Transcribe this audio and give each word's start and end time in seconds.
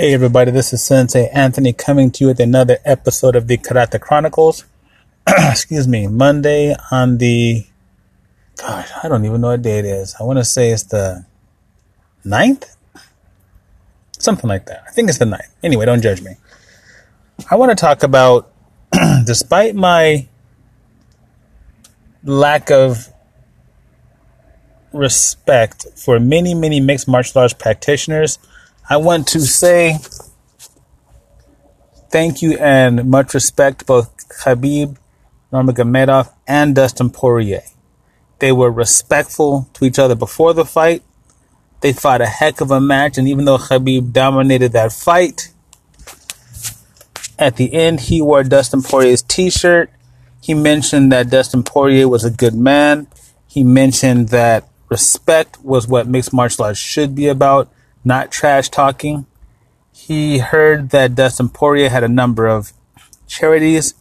Hey 0.00 0.14
everybody, 0.14 0.52
this 0.52 0.72
is 0.72 0.80
Sensei 0.80 1.26
Anthony 1.30 1.72
coming 1.72 2.12
to 2.12 2.22
you 2.22 2.28
with 2.28 2.38
another 2.38 2.78
episode 2.84 3.34
of 3.34 3.48
the 3.48 3.58
Karate 3.58 4.00
Chronicles. 4.00 4.64
Excuse 5.26 5.88
me, 5.88 6.06
Monday 6.06 6.76
on 6.92 7.18
the 7.18 7.66
gosh, 8.56 8.88
I 9.02 9.08
don't 9.08 9.24
even 9.24 9.40
know 9.40 9.48
what 9.48 9.62
day 9.62 9.80
it 9.80 9.84
is. 9.84 10.14
I 10.20 10.22
want 10.22 10.38
to 10.38 10.44
say 10.44 10.70
it's 10.70 10.84
the 10.84 11.26
9th? 12.24 12.76
Something 14.20 14.46
like 14.46 14.66
that. 14.66 14.84
I 14.86 14.92
think 14.92 15.08
it's 15.08 15.18
the 15.18 15.24
9th. 15.24 15.50
Anyway, 15.64 15.84
don't 15.84 16.00
judge 16.00 16.22
me. 16.22 16.36
I 17.50 17.56
want 17.56 17.70
to 17.70 17.74
talk 17.74 18.04
about 18.04 18.52
despite 19.26 19.74
my 19.74 20.28
lack 22.22 22.70
of 22.70 23.12
respect 24.92 25.86
for 25.96 26.20
many, 26.20 26.54
many 26.54 26.78
mixed 26.78 27.08
martial 27.08 27.40
arts 27.40 27.52
practitioners, 27.52 28.38
I 28.90 28.96
want 28.96 29.26
to 29.28 29.40
say 29.40 29.98
thank 32.10 32.40
you 32.40 32.56
and 32.56 33.04
much 33.04 33.34
respect 33.34 33.84
both 33.84 34.16
Khabib 34.30 34.96
Nurmagomedov 35.52 36.32
and 36.46 36.74
Dustin 36.74 37.10
Poirier. 37.10 37.64
They 38.38 38.50
were 38.50 38.70
respectful 38.70 39.68
to 39.74 39.84
each 39.84 39.98
other 39.98 40.14
before 40.14 40.54
the 40.54 40.64
fight. 40.64 41.02
They 41.82 41.92
fought 41.92 42.22
a 42.22 42.26
heck 42.26 42.62
of 42.62 42.70
a 42.70 42.80
match, 42.80 43.18
and 43.18 43.28
even 43.28 43.44
though 43.44 43.58
Khabib 43.58 44.12
dominated 44.12 44.72
that 44.72 44.92
fight, 44.92 45.52
at 47.38 47.56
the 47.56 47.74
end 47.74 48.00
he 48.00 48.22
wore 48.22 48.42
Dustin 48.42 48.80
Poirier's 48.80 49.20
t-shirt. 49.20 49.90
He 50.40 50.54
mentioned 50.54 51.12
that 51.12 51.28
Dustin 51.28 51.62
Poirier 51.62 52.08
was 52.08 52.24
a 52.24 52.30
good 52.30 52.54
man. 52.54 53.06
He 53.46 53.62
mentioned 53.62 54.30
that 54.30 54.66
respect 54.88 55.62
was 55.62 55.86
what 55.86 56.08
mixed 56.08 56.32
martial 56.32 56.64
arts 56.64 56.78
should 56.78 57.14
be 57.14 57.28
about 57.28 57.70
not 58.08 58.32
trash 58.32 58.70
talking. 58.70 59.26
He 59.92 60.38
heard 60.38 60.90
that 60.90 61.14
Dustin 61.14 61.50
Poirier 61.50 61.90
had 61.90 62.02
a 62.02 62.08
number 62.08 62.46
of 62.46 62.72
charities, 63.26 63.94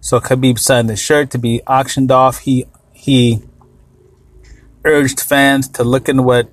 so 0.00 0.20
Khabib 0.20 0.58
signed 0.58 0.88
the 0.88 0.96
shirt 0.96 1.30
to 1.32 1.38
be 1.38 1.60
auctioned 1.66 2.12
off. 2.12 2.38
He 2.40 2.66
he 2.92 3.42
urged 4.84 5.20
fans 5.20 5.66
to 5.68 5.84
look 5.84 6.08
into 6.08 6.22
what 6.22 6.48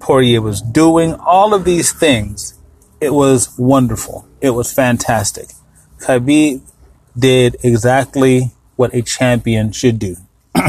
Poirier 0.00 0.40
was 0.40 0.62
doing. 0.62 1.14
All 1.14 1.52
of 1.52 1.64
these 1.64 1.92
things, 1.92 2.58
it 3.00 3.12
was 3.12 3.56
wonderful. 3.58 4.26
It 4.40 4.50
was 4.50 4.72
fantastic. 4.72 5.48
Khabib 5.98 6.62
did 7.16 7.56
exactly 7.62 8.52
what 8.76 8.94
a 8.94 9.02
champion 9.02 9.72
should 9.72 9.98
do. 9.98 10.16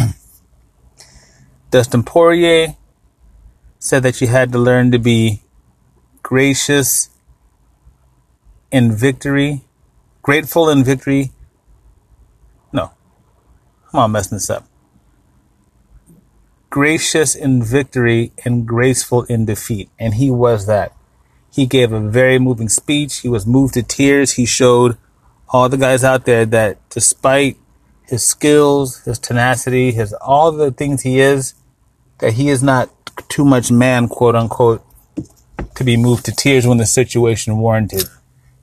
Dustin 1.71 2.03
Poirier 2.03 2.75
said 3.79 4.03
that 4.03 4.19
you 4.19 4.27
had 4.27 4.51
to 4.51 4.59
learn 4.59 4.91
to 4.91 4.99
be 4.99 5.40
gracious 6.23 7.09
in 8.71 8.91
victory, 8.91 9.63
grateful 10.21 10.69
in 10.69 10.83
victory. 10.83 11.31
No, 12.71 12.91
I'm 13.93 13.99
all 13.99 14.07
messing 14.07 14.37
this 14.37 14.49
up. 14.49 14.65
Gracious 16.69 17.35
in 17.35 17.61
victory 17.61 18.31
and 18.45 18.65
graceful 18.65 19.23
in 19.23 19.45
defeat. 19.45 19.89
And 19.99 20.13
he 20.13 20.31
was 20.31 20.67
that. 20.67 20.95
He 21.53 21.65
gave 21.65 21.91
a 21.91 21.99
very 21.99 22.39
moving 22.39 22.69
speech. 22.69 23.17
He 23.17 23.27
was 23.27 23.45
moved 23.45 23.73
to 23.73 23.83
tears. 23.83 24.33
He 24.33 24.45
showed 24.45 24.97
all 25.49 25.67
the 25.67 25.77
guys 25.77 26.03
out 26.03 26.23
there 26.23 26.45
that 26.45 26.77
despite 26.89 27.57
his 28.07 28.23
skills, 28.23 29.03
his 29.03 29.19
tenacity, 29.19 29.91
his 29.91 30.13
all 30.13 30.51
the 30.53 30.71
things 30.71 31.01
he 31.01 31.19
is, 31.19 31.53
that 32.19 32.33
he 32.33 32.47
is 32.49 32.63
not 32.63 32.89
too 33.27 33.43
much 33.43 33.69
man, 33.69 34.07
quote 34.07 34.35
unquote, 34.35 34.85
to 35.75 35.83
be 35.83 35.97
moved 35.97 36.25
to 36.25 36.31
tears 36.31 36.67
when 36.67 36.77
the 36.77 36.85
situation 36.85 37.57
warranted. 37.57 38.05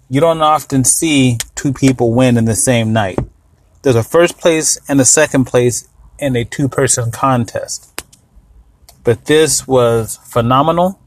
You 0.08 0.20
don't 0.20 0.42
often 0.42 0.84
see 0.84 1.38
two 1.54 1.72
people 1.72 2.14
win 2.14 2.36
in 2.36 2.44
the 2.44 2.54
same 2.54 2.92
night. 2.92 3.18
There's 3.82 3.96
a 3.96 4.02
first 4.02 4.38
place 4.38 4.78
and 4.88 5.00
a 5.00 5.04
second 5.04 5.44
place 5.44 5.88
in 6.18 6.34
a 6.36 6.44
two 6.44 6.68
person 6.68 7.10
contest. 7.10 8.04
But 9.04 9.26
this 9.26 9.66
was 9.66 10.18
phenomenal 10.24 11.00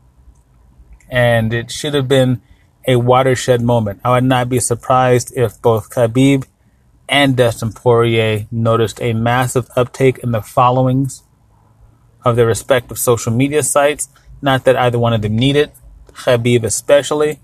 and 1.10 1.54
it 1.54 1.72
should 1.72 1.94
have 1.94 2.08
been 2.08 2.42
a 2.88 2.96
watershed 2.96 3.62
moment. 3.62 4.02
I 4.04 4.12
would 4.12 4.24
not 4.24 4.50
be 4.50 4.60
surprised 4.60 5.36
if 5.36 5.62
both 5.62 5.90
Khabib 5.90 6.46
and 7.10 7.36
Dustin 7.36 7.74
Poirier 7.74 8.48
noticed 8.50 9.02
a 9.02 9.14
massive 9.14 9.70
uptake 9.76 10.20
in 10.20 10.32
the 10.32 10.42
followings 10.42 11.24
of 12.24 12.36
their 12.36 12.48
respective 12.48 12.98
social 12.98 13.34
media 13.34 13.64
sites. 13.64 14.08
Not 14.42 14.64
that 14.64 14.78
either 14.78 14.98
one 14.98 15.14
of 15.14 15.22
them 15.22 15.36
need 15.36 15.56
it, 16.12 16.18
Khabib 16.18 16.64
especially. 16.64 17.40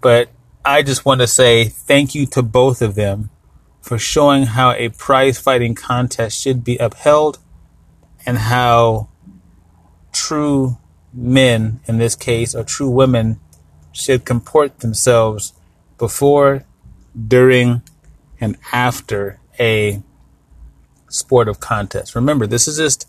But 0.00 0.30
I 0.64 0.82
just 0.82 1.04
want 1.04 1.20
to 1.20 1.26
say 1.26 1.64
thank 1.64 2.14
you 2.14 2.26
to 2.26 2.42
both 2.42 2.82
of 2.82 2.94
them 2.94 3.30
for 3.80 3.98
showing 3.98 4.44
how 4.44 4.72
a 4.72 4.88
prize 4.88 5.38
fighting 5.38 5.74
contest 5.74 6.40
should 6.40 6.64
be 6.64 6.76
upheld 6.78 7.38
and 8.24 8.38
how 8.38 9.08
true 10.12 10.78
men, 11.12 11.80
in 11.86 11.98
this 11.98 12.16
case, 12.16 12.54
or 12.54 12.64
true 12.64 12.88
women, 12.88 13.38
should 13.92 14.24
comport 14.24 14.80
themselves 14.80 15.52
before, 15.98 16.64
during, 17.28 17.82
and 18.40 18.56
after 18.72 19.38
a 19.60 20.02
sport 21.08 21.48
of 21.48 21.60
contest. 21.60 22.14
Remember, 22.14 22.46
this 22.46 22.66
is 22.66 22.76
just 22.76 23.08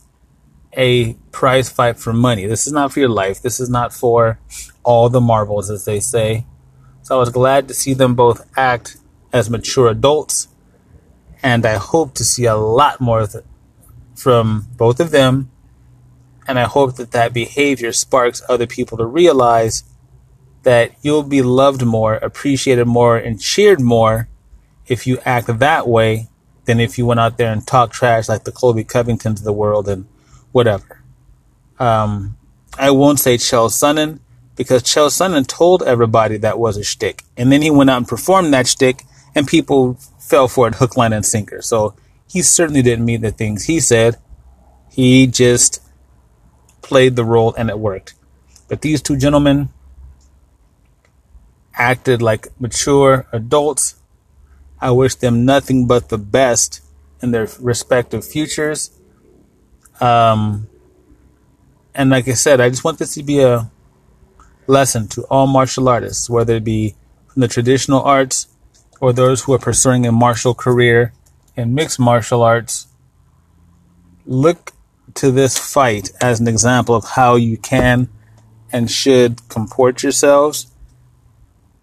a 0.76 1.14
prize 1.32 1.70
fight 1.70 1.98
for 1.98 2.14
money. 2.14 2.46
This 2.46 2.68
is 2.68 2.74
not 2.74 2.94
for 2.94 3.00
your 3.00 3.10
life. 3.10 3.42
This 3.42 3.60
is 3.60 3.70
not 3.70 3.94
for 3.94 4.40
all 4.84 5.10
the 5.10 5.22
marbles, 5.22 5.70
as 5.70 5.86
they 5.86 6.00
say. 6.00 6.46
So 7.02 7.16
I 7.16 7.20
was 7.20 7.30
glad 7.30 7.68
to 7.68 7.74
see 7.74 7.94
them 7.94 8.16
both 8.16 8.50
act 8.58 8.98
as 9.32 9.50
mature 9.50 9.90
adults, 9.90 10.48
and 11.44 11.66
I 11.66 11.76
hope 11.76 12.14
to 12.16 12.24
see 12.24 12.46
a 12.46 12.56
lot 12.56 13.02
more 13.02 13.28
from 14.16 14.68
both 14.78 15.00
of 15.00 15.12
them. 15.12 15.52
And 16.48 16.60
I 16.60 16.64
hope 16.64 16.96
that 16.96 17.12
that 17.12 17.34
behavior 17.34 17.92
sparks 17.92 18.42
other 18.48 18.68
people 18.68 18.98
to 18.98 19.06
realize 19.06 19.84
that 20.64 20.94
you'll 21.02 21.24
be 21.24 21.42
loved 21.42 21.86
more, 21.86 22.16
appreciated 22.16 22.86
more, 22.86 23.18
and 23.18 23.40
cheered 23.40 23.82
more 23.82 24.28
if 24.88 25.06
you 25.06 25.20
act 25.26 25.48
that 25.60 25.88
way 25.88 26.28
than 26.66 26.80
if 26.80 26.98
you 26.98 27.06
went 27.06 27.20
out 27.20 27.38
there 27.38 27.52
and 27.52 27.66
talk 27.66 27.92
trash 27.92 28.28
like 28.28 28.44
the 28.44 28.52
Colby 28.52 28.84
Covingtons 28.84 29.40
of 29.40 29.44
the 29.44 29.54
world 29.54 29.88
and 29.88 30.08
whatever. 30.56 31.04
Um, 31.80 32.38
I 32.80 32.92
won't 32.92 33.20
say 33.20 33.36
Chael 33.36 33.70
Sonnen 33.70 34.20
because 34.56 34.84
Chael 34.84 35.10
Sonnen 35.10 35.46
told 35.46 35.84
everybody 35.84 36.38
that 36.38 36.58
was 36.58 36.78
a 36.78 36.84
shtick, 36.84 37.24
and 37.36 37.52
then 37.52 37.62
he 37.62 37.70
went 37.70 37.90
out 37.90 37.98
and 37.98 38.08
performed 38.08 38.54
that 38.54 38.66
shtick, 38.66 39.04
and 39.36 39.46
people 39.46 39.96
fell 40.18 40.48
for 40.48 40.70
it 40.70 40.76
hook, 40.76 40.96
line, 40.96 41.12
and 41.12 41.26
sinker. 41.26 41.62
So 41.62 41.94
he 42.30 42.42
certainly 42.42 42.82
didn't 42.82 43.04
mean 43.04 43.20
the 43.20 43.32
things 43.32 43.66
he 43.66 43.82
said. 43.82 44.16
He 44.90 45.28
just 45.28 45.84
played 46.82 47.18
the 47.18 47.26
role, 47.26 47.54
and 47.56 47.70
it 47.70 47.78
worked. 47.78 48.14
But 48.70 48.80
these 48.80 49.02
two 49.02 49.18
gentlemen 49.18 49.68
acted 51.74 52.22
like 52.22 52.48
mature 52.62 53.28
adults. 53.34 53.96
I 54.80 54.92
wish 54.92 55.16
them 55.16 55.44
nothing 55.44 55.86
but 55.86 56.08
the 56.08 56.18
best 56.18 56.82
in 57.22 57.32
their 57.32 57.50
respective 57.60 58.24
futures. 58.24 58.98
Um, 60.02 60.68
and 61.94 62.10
like 62.10 62.28
I 62.28 62.34
said, 62.34 62.60
I 62.60 62.70
just 62.70 62.84
want 62.84 63.00
this 63.00 63.14
to 63.16 63.24
be 63.24 63.40
a 63.40 63.70
lesson 64.68 65.08
to 65.10 65.24
all 65.24 65.48
martial 65.48 65.88
artists, 65.88 66.30
whether 66.30 66.56
it 66.56 66.64
be 66.64 66.96
from 67.28 67.42
the 67.42 67.48
traditional 67.48 68.02
arts 68.02 68.48
or 69.00 69.14
those 69.14 69.44
who 69.44 69.54
are 69.54 69.60
pursuing 69.60 70.06
a 70.06 70.12
martial 70.12 70.54
career 70.54 71.14
in 71.56 71.74
mixed 71.74 72.00
martial 72.00 72.42
arts. 72.42 72.88
Look 74.26 74.74
to 75.16 75.32
this 75.32 75.58
fight 75.58 76.12
as 76.20 76.40
an 76.40 76.48
example 76.48 76.96
of 76.96 77.06
how 77.12 77.36
you 77.36 77.58
can 77.58 78.10
and 78.72 78.90
should 78.90 79.48
comport 79.48 80.04
yourselves. 80.04 80.68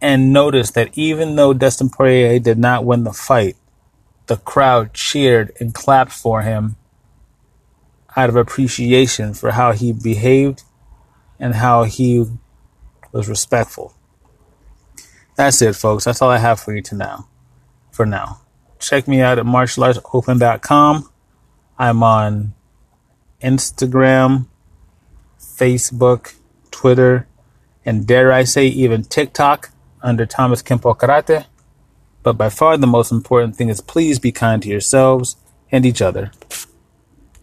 And 0.00 0.32
notice 0.32 0.72
that 0.72 0.90
even 0.98 1.36
though 1.36 1.54
Dustin 1.54 1.88
Poirier 1.88 2.38
did 2.40 2.58
not 2.58 2.84
win 2.84 3.04
the 3.04 3.12
fight, 3.12 3.56
the 4.26 4.36
crowd 4.36 4.92
cheered 4.92 5.52
and 5.60 5.72
clapped 5.72 6.12
for 6.12 6.42
him 6.42 6.76
out 8.16 8.28
of 8.28 8.36
appreciation 8.36 9.34
for 9.34 9.52
how 9.52 9.72
he 9.72 9.92
behaved 9.92 10.62
and 11.38 11.54
how 11.54 11.84
he 11.84 12.24
was 13.10 13.28
respectful. 13.28 13.94
That's 15.36 15.62
it, 15.62 15.74
folks. 15.74 16.04
That's 16.04 16.20
all 16.20 16.30
I 16.30 16.38
have 16.38 16.60
for 16.60 16.74
you 16.74 16.82
to 16.82 16.94
now. 16.94 17.28
For 17.90 18.06
now. 18.06 18.40
Check 18.78 19.08
me 19.08 19.20
out 19.20 19.38
at 19.38 19.46
martialartsopen.com. 19.46 21.10
I'm 21.78 22.02
on 22.02 22.54
Instagram, 23.42 24.46
Facebook, 25.38 26.34
Twitter, 26.70 27.26
and 27.84 28.06
dare 28.06 28.32
I 28.32 28.44
say 28.44 28.66
even 28.66 29.04
TikTok 29.04 29.70
under 30.02 30.26
Thomas 30.26 30.62
Kempo 30.62 30.96
Karate. 30.96 31.46
But 32.22 32.34
by 32.34 32.50
far 32.50 32.76
the 32.76 32.86
most 32.86 33.10
important 33.10 33.56
thing 33.56 33.68
is 33.68 33.80
please 33.80 34.18
be 34.18 34.32
kind 34.32 34.62
to 34.62 34.68
yourselves 34.68 35.36
and 35.70 35.84
each 35.84 36.02
other. 36.02 36.30